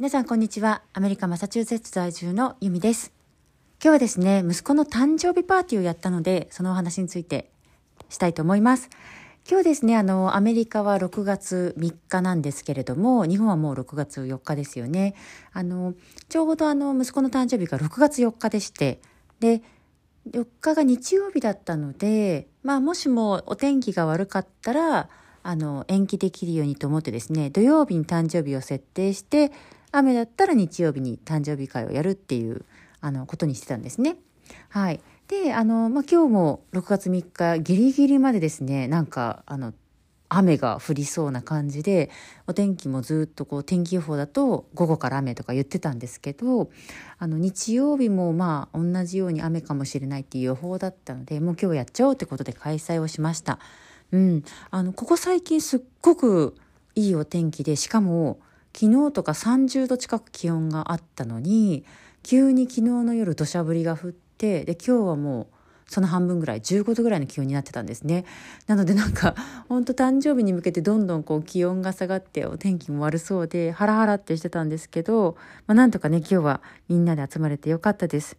[0.00, 0.80] 皆さんこんにちは。
[0.94, 3.12] アメリカマサチューセッツ在住のユミです。
[3.82, 7.50] 今日はですね、息子の誕生日パーティーをやったので、そのお話について
[8.08, 8.88] したいと思います。
[9.46, 15.16] 今日ですね、あの、アメリカは6月3日なんですけれども、日本はもう6月4日ですよね。
[15.52, 15.92] あの、
[16.30, 19.02] ちょうどあの、息子の誕生日が6月4日でして、
[19.38, 19.60] で、
[20.30, 25.10] 4日が日曜日だったので、まあもしもお天気が悪かったら、
[25.42, 29.52] あの、延期できるようにと思ってですね、土曜日に誕生日を設定して、
[29.92, 32.64] 雨だったら日曜日に誕生日会をやるっていう
[33.00, 34.16] あのことにしてたんですね。
[34.68, 35.00] はい。
[35.28, 39.72] で、あの、まあ、今日も6月3日ギリギリまでですね、なんか、あの、
[40.32, 42.08] 雨が降りそうな感じで、
[42.46, 46.70] お天気もずっとこう天気予報だと午後から雨とか言ってたんですけど、
[47.18, 53.58] あの日曜日もまあ同じように雨かもしれないっていう予報だったので、もう今日やっちゃおうってことで開催をしました。
[54.12, 54.44] うん。
[54.70, 56.54] あの、ここ最近すっごく
[56.94, 58.38] いいお天気で、しかも
[58.74, 61.84] 昨日とか30度近く気温があったのに
[62.22, 65.46] 急に昨日の夜土砂降りが降ってで今日はもう
[65.90, 68.24] その半分ぐらい15度ぐらいの気温になってたんですね
[68.68, 69.34] なのでなんか
[69.68, 78.36] 本当誕生日に向けてどんどんこう気温が下がってお天気も悪そうでハラハラってしてたんですけど、まあ、なんとかね今日はみんなで集まれてよかったです。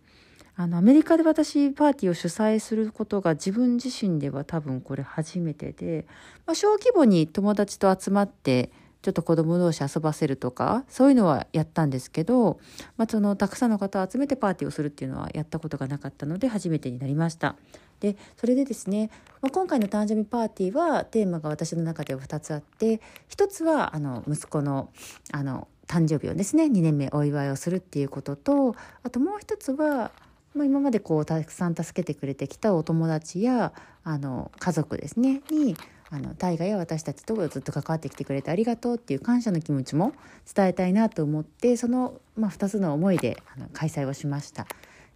[0.55, 6.05] あのアメリカで私パーティーを主催することが自分自身では多分これ初めてで、
[6.45, 8.69] まあ、小規模に友達と集まって
[9.02, 12.59] ちょっと子供同士遊ばせるとかそういうのはやったんですけど、
[12.97, 17.55] まあ、そのたくさんの方を集めてパーティーをするっていうのはやったことがなかったので初めてになりました。
[17.99, 24.89] でそれでですね、まあ、今回の誕生日パーティーはテーマが私の中では2つあって1つはあの息子の
[25.31, 30.11] あの誕生日をですね2年目お祝いをするっていうこととあともう一つは
[30.53, 33.72] まあ、今までこうたくさん助けてくれてきたお友達や
[34.03, 35.75] あの家族ですねに
[36.13, 40.13] あの大河や私たちとずっと関わってきてくれてありがとうっていう感謝の気持ちも
[40.53, 44.67] 伝えたいなと思ってその、まあ、2つの思いであの開催をしました。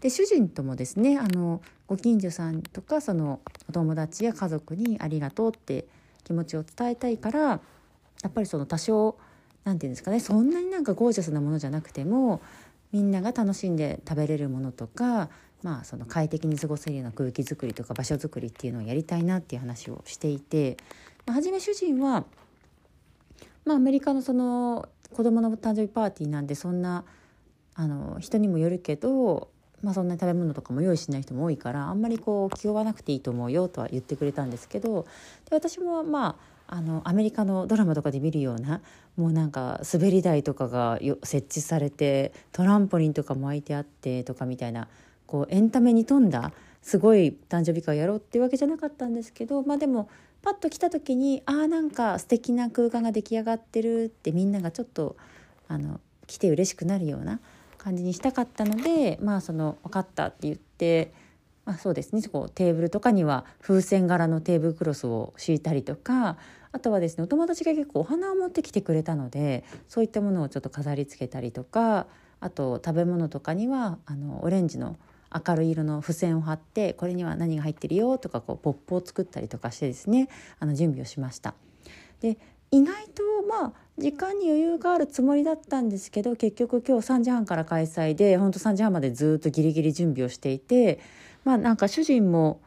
[0.02, 5.86] で主人ともですねあのご近所さんとかそのお友達や家族にありがとうって
[6.24, 7.60] 気持ちを伝えたいからや
[8.28, 9.18] っぱりその多少
[9.64, 12.42] 何て言うんですかねそんなになんかゴージャスなものじゃなくても
[12.92, 15.30] みんなが楽しんで食べれるものとか
[15.66, 20.78] まあ、その快適に過ごせるような空気づくりとか場所づくりっていうのをやりたいなっていう話をしていて、
[21.26, 22.24] まあ、初め主人は、
[23.66, 27.04] まあ、アメリカのその子供の誕生日パーティーなんでそんな
[27.74, 29.50] あの人にもよるけど、
[29.82, 35.08] まあ、そんなに食べ物とかも用意しない人も多いからあんまりこう気負わなくていいと思うよとは言ってくれたんですけど
[35.50, 36.38] で私もま
[36.68, 38.82] ああのアメリカのドラマとかで見るような
[39.18, 44.88] もうなんか滑り台とかが設置されてトランポリンとかも置いてあってとかみたいな
[45.28, 50.10] こうエンタメに富んだすごい誕生日会をやろうっていうわけじゃなかったんですけどまあでも
[50.44, 55.16] パッと来た時にああなんか素敵な空間が出来上がってるってみんながちょっと
[55.68, 57.40] あの来て嬉しくなるような
[57.80, 61.12] 感じにしたかったのでまあその分かったって言って、
[61.66, 66.38] まあ、そうですねこうテーブルとかには風船柄のテーブルクロスを敷いたりとか
[66.72, 72.06] あとはですねお友達が結構お花を持ってきてくれたのでそういったものをちょっと飾り付けたりとか
[72.42, 74.98] あと食べ物とかにはあのオレンジの
[75.48, 80.30] 明るい色の付箋を貼ってこれには何が入ってるよとかこうポップを作ったりとかしてですね
[80.60, 81.56] あの準備をしました。
[82.22, 82.38] で
[82.72, 91.00] 意外とまあ時間に余裕があるつもりだったんですけど結局今日3時半から開催でほんと3時半までずっとギリギリ準備をしていて
[91.44, 92.62] まあなんか主人も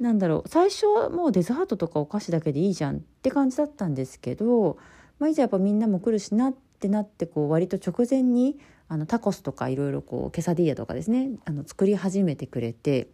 [0.00, 4.78] なんだろう最初はもうデザートとかお菓子だけでいいじゃんって感じだったんですけど、
[5.20, 8.58] まあ、いざやっぱみんなも来るしなってなってこう割と直前に
[8.92, 13.08] あのタコスとかいろいろこうケサディーヤとかですねあの作り始めてくれて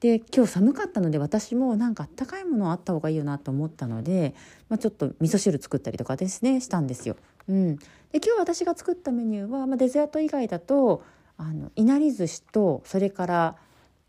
[0.00, 4.34] で今日寒かったので私もなんかあったかいものあった方がいいよなと思ったので、
[4.68, 7.14] まあ、ちょっと味噌汁作ったりとかですねしたんですよ。
[7.48, 11.04] うん、で今日私が作ったメニューは、まあ、デザート以外だと
[11.36, 13.56] あのいなり寿司とそれから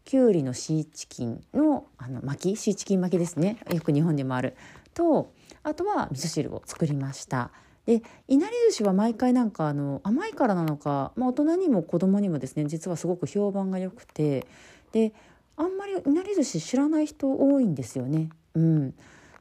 [0.05, 4.55] きゅうりのシーチキンのあの巻きシーチキン巻きですねよく日本でもある
[4.95, 5.31] と
[5.61, 7.51] あとは味噌汁を作りました。
[7.85, 14.47] でいなり寿司は毎回なんかあの甘いからなのか、まあ、大人にも子供にもですね実はすごく評判が良くて
[14.91, 15.13] で
[15.55, 18.29] あんまりいなり寿司知らない人多いんですよね。
[18.55, 18.93] うん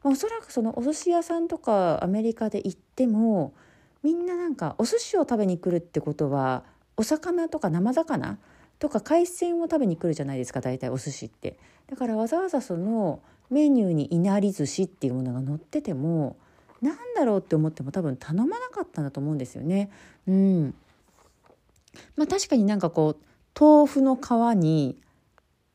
[0.03, 3.53] まあ、おそらくそのお寿司屋さんとかアメリカで行っても
[4.03, 6.63] みんななんかお寿司を食べに来るってことは
[6.95, 8.37] お魚とか生魚
[8.77, 11.57] とか海鮮を食べに来るじゃないですか大体お寿司って。
[11.87, 16.37] だからわざわざそのメニューにいなり寿司っていうものが載ってても
[16.85, 19.89] 何だろうって思っても多分頼まなかったんだと思うんですよね。
[20.27, 20.75] うん、
[22.15, 24.19] まあ確かになんかこう豆腐の皮
[24.55, 25.01] に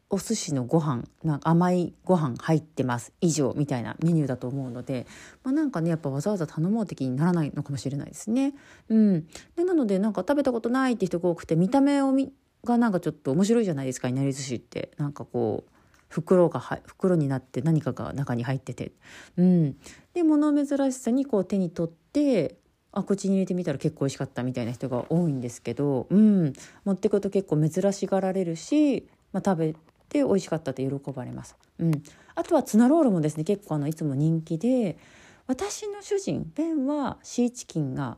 [0.08, 3.12] お寿司のご飯なんか甘いご飯入ってます。
[3.20, 5.06] 以上みたいなメニューだと思うので、
[5.42, 8.54] まあ、なんかねやっぱわざわざ頼もう的にならないのかもしれないですね。
[8.88, 9.26] うん、
[9.56, 12.32] でなのでなんか食べたことないって人が多くて見た目をみ
[12.64, 14.92] がなんかちょっと面白いじゃないですかいなり寿司って。
[14.96, 15.70] なんかこう
[16.10, 18.92] 袋がは袋になって何かが中に入ってて、
[19.36, 19.76] うん、
[20.14, 22.56] で物珍しさにこう手に取って
[22.92, 26.52] あ口に入れてみたら結構美味しかったみたいな人が多いんですけど、うん、
[26.84, 29.74] 持ってくと結構珍しがられるし、まあ、食べ
[30.08, 31.56] て美味しかったって喜ばれます。
[31.78, 32.02] うん、
[32.34, 34.98] あとはツナロールもですね結構あのいつも人気で
[35.46, 38.16] 私の主人ベンはシーチキンが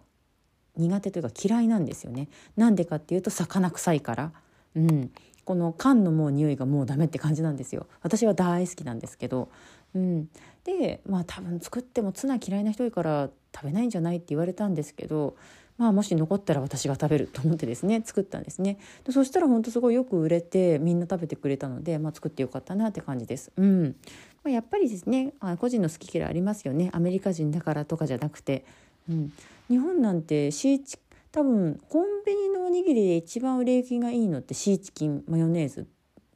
[0.76, 2.28] 苦手というか嫌いなんですよね。
[2.56, 4.32] なんでかっていうと魚臭いから。
[4.74, 5.10] うん、
[5.44, 9.50] この缶のもう匂いがもうダメって感じなんですよ私は大好きなんですけど、
[9.94, 10.28] うん、
[10.64, 15.36] でまあ多分作ってもツナ嫌いな人いから食べないんじゃないって言われたんですけど
[15.78, 18.78] まあもし残ったら私が食べると思ってですね作ったんですね。
[19.04, 23.52] でそしたら本当すごいよく売れてみんな食べてくれたので、まあ、作ってよかったなって感じです。
[23.56, 23.96] うん。
[24.44, 26.90] まあ、やっぱりですね個人の好き嫌いありますよね。
[26.92, 28.64] アメリカ人だからとかじゃなくて、
[29.08, 29.32] うん、
[29.68, 30.98] 日本なんてシーチ
[31.32, 35.86] 多分コンビニのおにぎりで一番売れ行きがいいのってシーチキンマヨネーズ。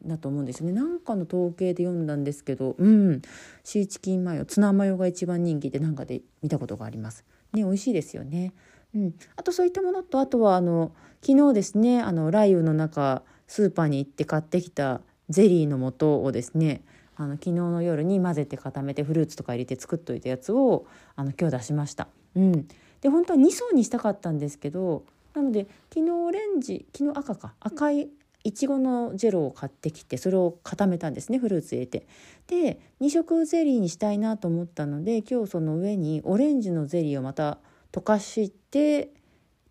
[0.09, 0.73] だと思うんですよね。
[0.73, 3.23] なんかの統計で読んだんですけどうん。
[3.65, 7.25] シーチキンマヨツナマヨが一番人気でなんかで見たことがあります。
[7.53, 8.53] ね美味しいですよね。
[8.95, 9.15] うん。
[9.37, 10.93] あとそういったものとあとはあの
[11.23, 16.83] 昨日ですねあの雷雨の中スーパーに行って買ってきたゼリーの素をですね
[17.17, 22.09] あの昨日の夜に混ぜて固めてフルーツとか入れて作っといたやつをあの今日出しました。
[22.35, 22.69] うん、
[23.01, 25.05] で本当は2層にしたかったんですけど
[25.35, 27.55] なので昨日オレンジ昨日赤か。
[27.61, 28.09] 赤い
[28.47, 32.07] いちごのジェロを買ってきてそれを固めたんですねフルーツ入れて。
[32.47, 37.59] で2色ゼリーにしたいなと思ったので今日その上にオレンジのゼリーをまた
[37.91, 39.11] 溶かして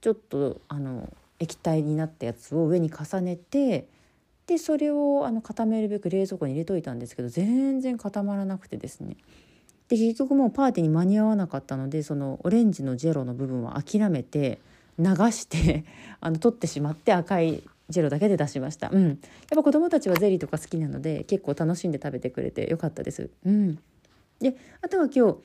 [0.02, 3.88] ちょっとあの液体になったやつを上に重ねて
[4.46, 9.16] でそれをあの固めるべく冷蔵庫に入れといたんですけど全然固まらなくてですね。
[9.88, 14.60] で結局もうパーティーに間に合わなかったのでそのオレンジのジェロの部分は諦めて
[15.00, 15.86] 流して
[16.20, 19.18] あの取ってしまって赤いジェロだけで出しました、うん、やっ
[19.56, 23.76] ぱ子供たちはゼリーとか好きなので結構楽しんで食べてくれてよかったです、うん、
[24.40, 25.38] であとは今日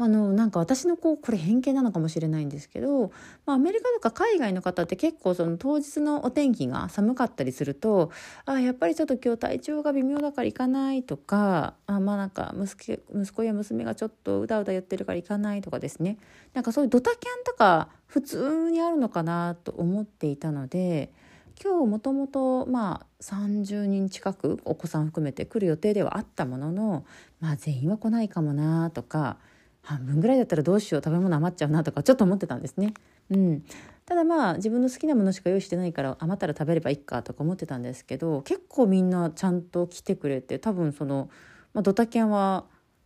[0.00, 3.10] あのなんか私のこうこれ偏見なのかもしれないんですけど、
[3.46, 8.12] まあ、アメリカとか海外の方って結構その当日のお天気が寒かったりすると
[8.46, 16.16] あやっぱりちょっと今日体調が微妙だから行かないとかあまあなんか息子息子や娘がちょっとうだうだ言ってるから行かないとかですね。
[16.54, 21.12] なんかそういうドタキャンとか普通にあるのかなと思っていたので。
[21.60, 27.04] 今日もともとまあ30人近くお子さん含めて来る予定ではあったものの
[27.40, 29.38] まあ全員は来ないかもなとか
[29.82, 32.94] 半分ぐらいだったらどうしよう食べ物余っちゃうなとかちょっと思ってたんですね。
[33.30, 33.64] うん、
[34.06, 41.28] ただまあ自分の好きなものしか用意してないから余ったら食べればいいかとか思ってたんですけど結構みんなちゃんと来てくれて多分その、
[41.74, 42.64] まあ、ドタキャンは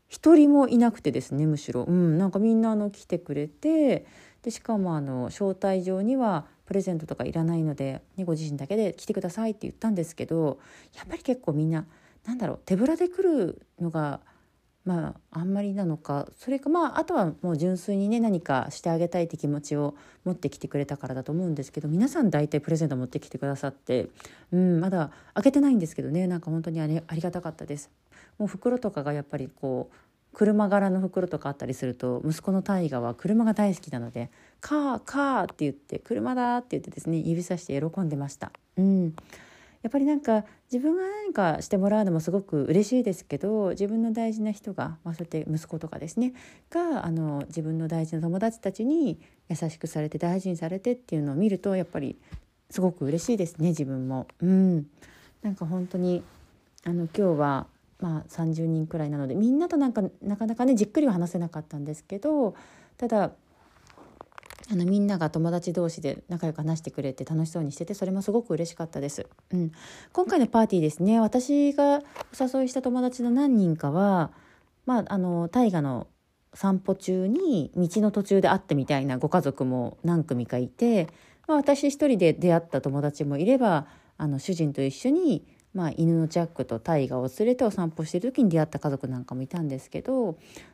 [0.08, 4.06] 一人もいなくてですねむしろ、うん、なんかみんなあの来てくれて
[4.43, 10.59] でしかもあの招待状にはプレゼントとかいらないので、ね、ご自身だけで来てくださいって言ったんですけど
[10.97, 11.87] やっぱり結構みんな
[12.27, 14.21] なんだろう手ぶらで来るのが
[14.85, 19.94] まああんまりなのかそれかまああとはもう純粋にね何かしてあげたいって気持ちを
[20.25, 24.09] 持ってきてくれたからだと思うんですけど皆さん大体プレゼント持ってきてくださって、
[24.50, 27.91] うん、まだ開けてないんですけどねなんか本当にありありがたかったです。
[28.38, 29.95] もう袋とかがやっぱりこう
[30.33, 38.53] 車柄の袋とかあったりすると息子の大河は車が大好きなので「カーカー」って言って「車だ」って言ってですね指さして喜んでました。
[38.77, 39.15] うん
[39.83, 46.35] やっぱりなんか自分が何かしてもらうのもすごく嬉しいですけど自分の大事な人が、まあ、そうやって息子とかですね
[46.71, 52.17] があの自分の大事な友達たちに優しくされて大事にされてっていうのを見るとやっぱり
[52.71, 54.29] すごく嬉しいですね自分も。
[54.41, 54.87] うん、
[55.43, 56.23] なんか本当に
[56.85, 57.67] あの今日は
[58.02, 62.54] まあ30人くらいなのでみんなとなんかなかなかねじっくりは話せなかったんですけど
[62.99, 63.30] ただ
[64.71, 69.73] あのみんなが友達同士で仲良く話してくれて楽しそうにしててそれもすごく嬉しかったです、うん、
[70.12, 72.00] 今回のパーティーですね私が
[72.38, 74.32] お誘いした友達の何人かは
[74.85, 76.09] まああの大河の
[76.54, 81.09] 散歩中に道の途中で会ってみたいなご家族も何組かいて、
[81.47, 83.87] まあ、私一人で出会った友達もいれば
[84.18, 90.33] あの主人と一緒にまあ、犬のジャックとタイガを連れてお散歩してる時に出会った家族なんかもいたんですけど、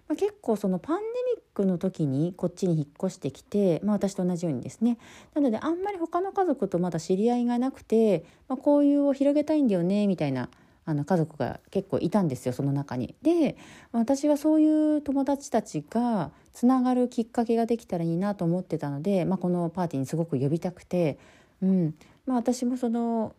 [0.09, 1.05] まあ、結構そのパンデ
[1.37, 4.99] ミックの時にこっちに引っ越してきて、まあ、私と同じようにですね
[5.35, 10.49] なのであんまり他の家族とまだ知り合いがなくて、まあ、交友を広げたいんだよねみたいな
[10.85, 13.15] あの家族が結構いたんですよその中に。
[13.23, 13.57] で
[13.93, 21.19] 私はそういう友達たちがつながるきっかけができたらいいなと思ってたので、まあ、このパーティーにすごく呼びたくて、
[21.63, 21.95] うん
[22.27, 23.35] まあ、私もその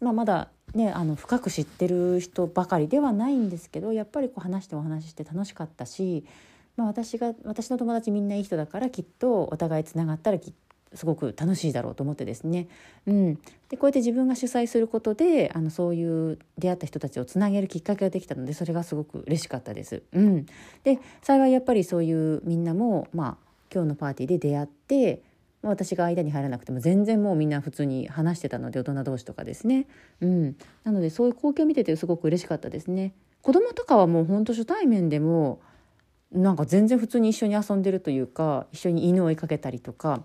[0.00, 6.24] まあ、まだねあの深く知ってる人ばかりではないんですけどやっぱりこう話してお話しして楽しかったし、
[6.76, 10.52] まあ、私が私の友達みんないい人だからきっとお互いつながったらき
[10.94, 12.68] すごく楽しいだろうと思ってですね、
[13.06, 13.34] うん、
[13.68, 20.02] でこうやって自分が主催することであのそういう出会った人たちをつなげるきっかけができたのでそれがすごく嬉しかったです。
[20.12, 20.46] うん、
[20.84, 25.22] で幸いやっぱりそういうみんなも、まあ、今日のパーティーで出会って
[25.62, 29.86] 私が間に入らなくても全然もうみんな普通に話してたので大人同士とかですね、
[30.20, 33.12] うん、なのでそういう光景見ててすごく嬉しかったですね。
[33.42, 35.60] 子供とかはもうほんと初対面でも
[36.32, 40.22] なんか全然普通に一緒に遊んでるというか一緒に犬を追いかけたりとか。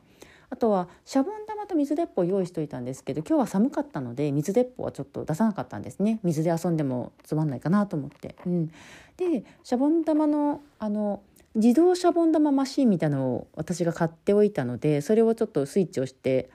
[0.50, 6.20] あとはシャボン玉と水鉄砲を用意しといたんですけど今日は寒かったので水鉄砲はちょっと出さなかったんですね。
[6.22, 8.36] 水で遊んでもつまんないかなと思って。
[8.46, 8.68] うん、
[9.18, 11.24] でシャボン玉のあの
[11.56, 16.50] 自動シャボン玉マシンみたいのを私が買っておいたのでそれをちょっとスイッチをして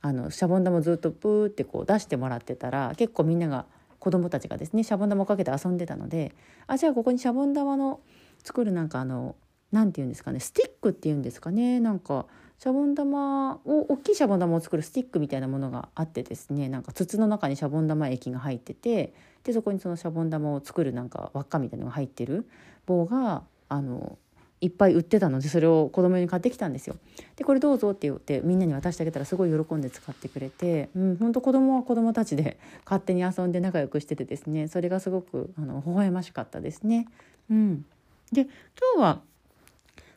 [0.00, 3.66] あのシャボン玉をずっとプーってこう出してもらってたら結構みんなが
[3.98, 6.34] 子供たちがですねシャボン玉をかけて遊んでたので
[6.66, 8.00] あじゃあここにシャボン玉の
[8.44, 9.34] 作るなんかあの
[9.72, 12.26] 何て言うんですかねスティックっていうんですかねなんか
[12.58, 22.46] シャボン玉を大きいシャボン玉を作るスティックみたいなものがあってですねなんか筒の中にシャボン玉液が入っててでそこにそのシャボン玉を作るなんか輪っかみたいなのが入ってる
[22.86, 24.18] 棒があの
[24.64, 26.96] いっぱい売ってたのでそれを子供に買ってきたんですよ。
[27.36, 37.06] でこれどうぞって言ってみんなに渡してあげたらすごい喜んで使ってくれて、うん、本当子供は子供たちで 勝手に遊んで仲良くしててですねそれがすごくあの微笑ましかったですね。
[37.50, 37.84] うん、
[38.32, 38.50] で今
[38.96, 39.20] 日は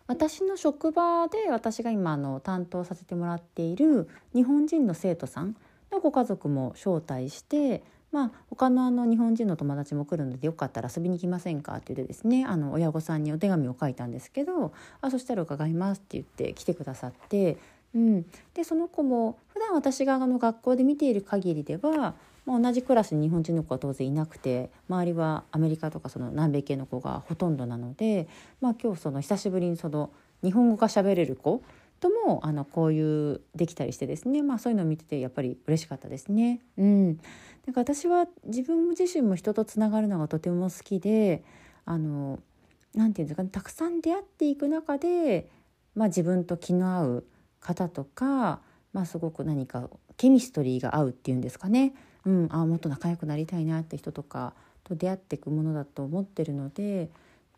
[0.08, 5.58] 私の職場で私が今あの担当させてもらっている日本人の生徒さん
[5.92, 14.72] のご家族も招待してまあ、他のあの日本人の友達も来るのでよかったら遊びに来ませんかって言ってですねあの親御さんにお手紙を書いたんですけど
[15.02, 17.58] 「あそしたら伺います」って言って来てくださって、
[17.94, 28.28] うん、でその子も普段私があの学校で見ている限りでは、まあ、同じクラスに日本人の子は当然いなくて周りはアメリカとかその南米系の子がほとんどなので、
[28.62, 30.12] まあ、今日その久しぶりにその
[30.44, 31.62] 日本語が喋れる子
[32.00, 36.60] ともあの交流できたりしてですね、まあ、そういうのを見ててやっぱり嬉しかったですね。
[36.78, 37.20] うん、
[37.68, 41.44] なんか私は自分自身も人とつながるのがとても好きで
[41.86, 42.40] あの
[42.96, 45.50] なていうんですかねたくさん出会っていく中で、
[45.94, 47.24] まあ、自分と気の合う
[47.60, 48.62] 方とか、
[48.94, 51.94] まあ、すごく何かケミストリーが合うっていうんですかね、
[52.26, 54.54] うん、あもっと仲良くなりたいなって人とか
[54.86, 57.08] と出会っていくものだと思ってるのでやっ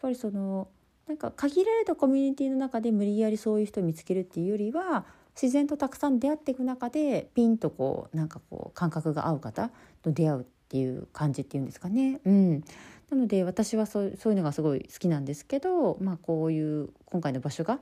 [0.01, 0.69] ぱりその
[1.07, 5.05] なんか限られたコミュニティの中で無理やりそういう人を見つけるっていうよりは
[5.41, 12.19] 自然とたくさん出会っていく中でピンとこうなんかこう感覚が合う方と出会うっていう感じっていうんですかね。
[12.25, 12.63] うん、
[13.09, 17.79] なので私はそうそういうのがすごい好きなんですけど、まあ、こういう今回の場所が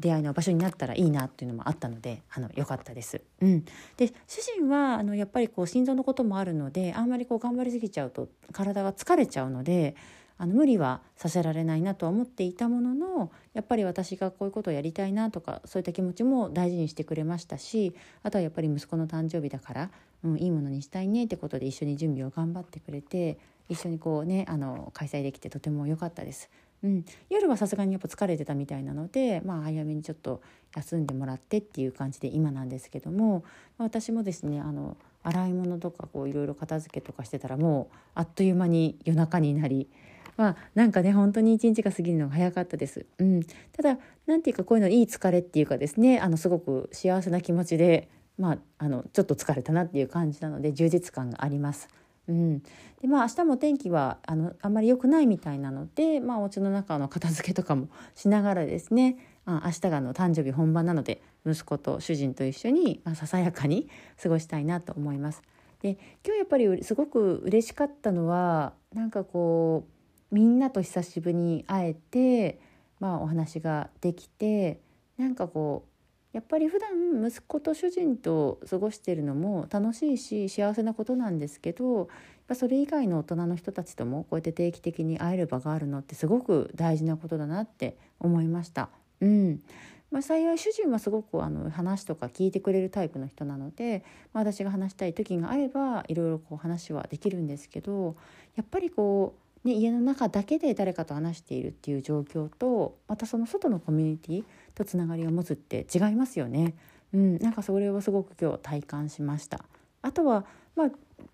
[0.00, 3.20] 出会いの場所になったらいいなっていうのもあったのであの良かったです。
[3.40, 3.64] うん、
[3.96, 9.94] で主人はあのやっぱりこう心臓のこともあるのであんまりこう頑張りすぎちゃうと体が疲れちゃうので
[10.38, 19.90] あの無理はさせられないなとは思っていたもののやっぱり私がこういうことをやりたいなとかそういった気持ちも大事にしてくれましたしあとはやっぱり息子の誕生日だから、
[20.24, 23.38] うん、いいものにしたいねってことで一緒に準備を頑張ってくれて
[23.68, 26.50] 一緒にこうねあの開催できてとても良かったです。
[26.84, 30.42] うん、夜はさすがにやっぱ疲れてたみたいなので、まあ、早めにちょっと
[30.76, 33.44] 休んでもらってっていう感じで今なんですけども、
[33.78, 39.88] 私もですねあの洗い物とかいろいろ片付けとかしてたらもうあっという間に夜中になり
[40.36, 43.06] まあなんかね本当に一日が過ぎるのが早かったです。
[43.18, 51.88] うん、ただなんていうかこういうのいい疲れっていうかですねあのすごく幸せな気持ちでまああのちょっと疲れたなっていう感じなので充実感があります。
[52.28, 52.58] うん、
[53.00, 63.88] でまあ明日も天気はあのあんまり良くないみたいなので、まあ、お家の中の片付けとかもしながらですねあ明日がの誕生日本番なので息子と主人と一緒に、まあ、ささやかに
[64.20, 65.42] 過ごしたいなと思います。
[65.82, 69.95] で今日やっぱりすごく嬉しかったのはなんかこう
[70.36, 72.60] みんなと久しぶりに会えて、
[73.00, 74.82] まあ、お話ができて
[75.16, 82.06] なんかこうやっぱり普段息子と主人と過ごしてるのも楽しいし幸せなことなんですけどやっ
[82.48, 88.90] ぱそれ以外の大人の人たちともこうやって定期的に会える場があるのってすごく大事なことだなって思いました。
[89.22, 89.62] うん
[90.10, 98.16] まあ、幸い主人はすごくあの話とか聞いてくれるタイプの人なので、まあ、私が話したい時があればいろいろこう話はできるんですけど
[98.54, 104.44] やっぱりこうね、家の中だけで誰かと話しているっていう状況とまたその外のコミュニティ
[104.76, 106.74] とつながりを持つって違いますよね。
[107.12, 109.64] うん、なんかそれをすごく今日体感しました。
[110.02, 110.44] あとは
[110.76, 110.90] まあ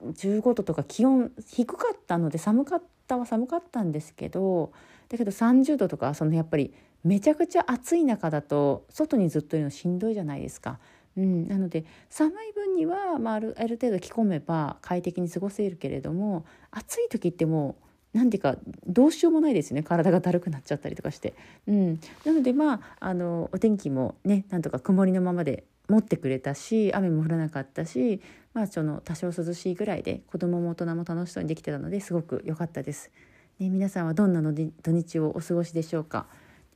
[0.07, 4.73] 15度とか気温低かったので寒かったは寒かったんですけど
[5.11, 6.73] だけど30度とかそのやっぱり
[7.05, 10.79] めちゃくちゃ暑い中だと外にずっといるのしんどいじゃないですか。
[11.19, 21.35] うん、なので寒い分には、まあ、あるある程度着込めば快適に過ごせるけれども暑い時ってもう何ていうかどうしようもないですね体がだるくなっちゃったりとかして、
[21.67, 28.21] うん、なのでまああのお天気もねなんとか曇りのままで持ってくれたし雨も降らなかったし、
[28.55, 33.11] まあ、その多少涼しいぐらいで子供も大人も楽しそうにできてたのですごく良かったです。
[33.59, 36.27] ね、皆さんはどんなの土日をお過ごしでしょうか。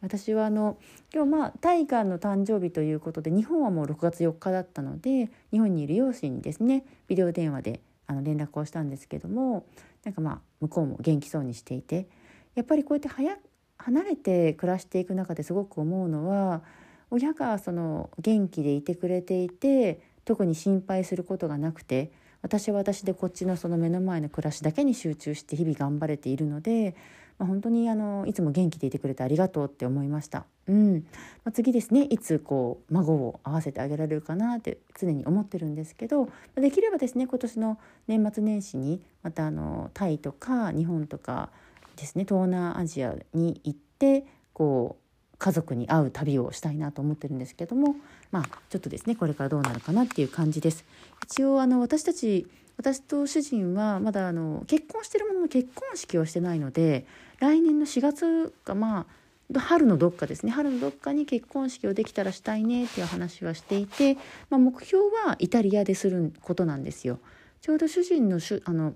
[0.02, 0.76] 私はあの
[1.12, 9.64] 今日まあタイガーの誕生日ということで日本はもう6月4日だったので日本にいる両親にですねビデオ電話であの連絡をしたんですけども
[10.06, 12.08] なんかまあ向こうも元気そうにしていて
[12.54, 13.36] やっぱりこうやって早
[13.76, 16.62] 離れて暮らしていく中ですごく思うのは
[17.10, 22.10] 親がその元気でいてくれていて特に心配することがなくて
[22.40, 26.96] 私は私でこっちのその目の前の暮らしだけに集中して日々頑張れているので
[27.38, 30.46] まあ、本当にあのいつも元気でいてくれてありがとうって思いました。
[30.68, 31.06] うん
[31.44, 41.50] まあ、次ですねいつこう孫を会わせてあげられるかなって常に思ってるんですけどできればですね今年の年末年始にまたあのタイとか日本とか
[41.96, 45.06] ですね東南アジアに行ってこう
[45.38, 47.94] 家族に会う旅をしたいなと思ってるんですけども
[48.30, 50.84] まあちょっとですねこれからどうなるかなっていう感じです。
[51.24, 52.46] 一応あの私たち
[52.78, 57.06] 私と主人はまだあの結婚してるものの結婚式をしてないので
[57.38, 59.06] 来年の4月かまあ
[59.54, 64.16] 春のどっかですね春のどっかに結婚式をできたらしたいねっていう話はしていて、
[64.50, 67.20] まあ、目標はイタリアですることなんですよ。
[67.60, 68.94] ちょうど主人のあの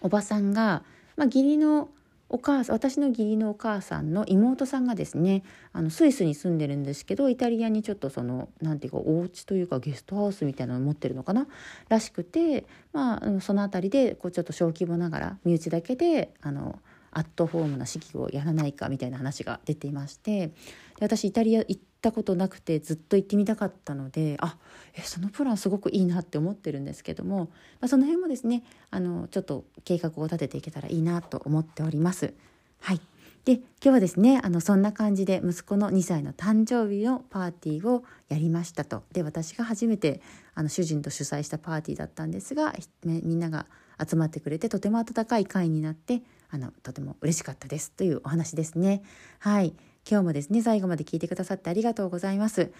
[0.00, 0.82] おばさんが、
[1.16, 1.88] まあ、義理の
[2.30, 5.42] お母さん私の義理のお母さんの妹さんがですね
[5.72, 11.46] あのスイスに住んでるんですけどイタリアにちょっとその何て言うかお家というかゲストハウスみたいなのを持ってるのかな？
[11.88, 16.78] らしくてまあその辺りでこうちょっと小規模ながら身内だけであの
[17.10, 20.52] アットホームな式をやらないかみたいな話が出ていましてで
[21.00, 24.56] 私イタリア行ったことなくてずっと行ってみたかったのであ
[24.94, 27.50] えそのプランすごくいいなって思ってるんですけども、
[27.80, 32.34] まあ、その辺もですねあのちょっと計画を立てていけたらいいなと思っております。
[32.80, 33.00] はい
[33.48, 40.20] で今日はですねあのそんな感じで息子の2歳の誕生日のパーティーをやりましたとで私が初めて
[40.54, 43.64] あの主人と主催したパーティーだったんですがみんなが
[44.06, 49.02] 集まってくれてとても温かい会になってあのとても嬉しかったですというお話ですね。
[49.38, 49.74] はい
[50.10, 52.72] 今日もですね最後まで聞いてくださってありがとうございます。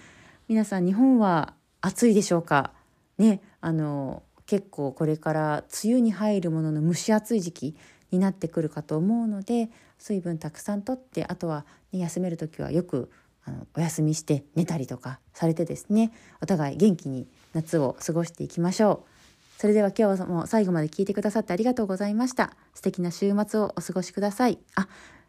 [0.49, 2.73] 皆さん日本は暑いでしょうか？
[3.19, 7.77] ねあの結構これから梅雨に入るものの蒸し暑い時期
[8.11, 13.11] になってくるかと思うので水分たくさんとってあとは、ね、休める時はよく
[13.45, 19.18] あのお休みして寝たりとかされてですねお互い元気に夏を過ごしていきましょう。
[19.59, 22.53] それでは今日も最後まで聞いてくださってありがとうございました。
[22.75, 24.61] 素敵な週末をお過ごしください。
[24.77, 24.87] あ、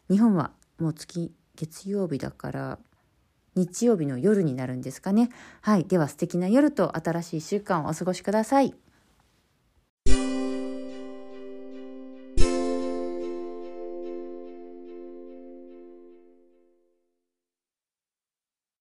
[0.08, 2.78] 日本はもう月月曜日だから
[3.56, 5.30] 日曜日の夜になるんですかね。
[5.62, 5.84] はい。
[5.84, 8.72] では素敵な夜と新しい1週間をお過ごしください。